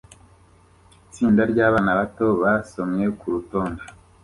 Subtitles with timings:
[1.05, 3.83] Itsinda ryabana bato basomye kurutonde